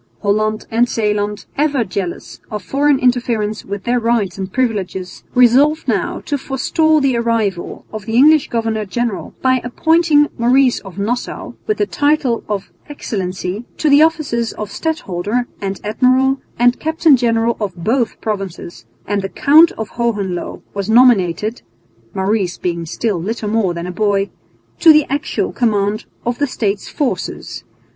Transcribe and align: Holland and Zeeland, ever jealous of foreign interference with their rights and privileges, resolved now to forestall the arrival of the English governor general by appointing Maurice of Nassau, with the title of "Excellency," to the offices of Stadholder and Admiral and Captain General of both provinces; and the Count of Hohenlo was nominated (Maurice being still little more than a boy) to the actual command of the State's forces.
Holland 0.23 0.65
and 0.71 0.89
Zeeland, 0.89 1.45
ever 1.59 1.83
jealous 1.83 2.39
of 2.49 2.63
foreign 2.63 2.97
interference 2.97 3.63
with 3.63 3.83
their 3.83 3.99
rights 3.99 4.39
and 4.39 4.51
privileges, 4.51 5.23
resolved 5.35 5.87
now 5.87 6.21
to 6.25 6.39
forestall 6.39 6.99
the 6.99 7.15
arrival 7.17 7.85
of 7.93 8.07
the 8.07 8.15
English 8.15 8.47
governor 8.47 8.83
general 8.83 9.35
by 9.43 9.61
appointing 9.63 10.29
Maurice 10.39 10.79
of 10.79 10.97
Nassau, 10.97 11.53
with 11.67 11.77
the 11.77 11.85
title 11.85 12.43
of 12.49 12.71
"Excellency," 12.89 13.65
to 13.77 13.91
the 13.91 14.01
offices 14.01 14.53
of 14.53 14.71
Stadholder 14.71 15.45
and 15.61 15.79
Admiral 15.83 16.39
and 16.57 16.79
Captain 16.79 17.15
General 17.15 17.55
of 17.61 17.75
both 17.75 18.19
provinces; 18.21 18.85
and 19.05 19.21
the 19.21 19.29
Count 19.29 19.71
of 19.73 19.89
Hohenlo 19.89 20.63
was 20.73 20.89
nominated 20.89 21.61
(Maurice 22.15 22.57
being 22.57 22.87
still 22.87 23.21
little 23.21 23.49
more 23.51 23.75
than 23.75 23.85
a 23.85 23.91
boy) 23.91 24.31
to 24.79 24.91
the 24.91 25.05
actual 25.11 25.51
command 25.53 26.05
of 26.25 26.39
the 26.39 26.47
State's 26.47 26.89
forces. 26.89 27.63